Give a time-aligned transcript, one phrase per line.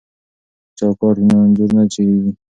[0.67, 2.31] که چوکاټ وي نو انځور نه څیریږي.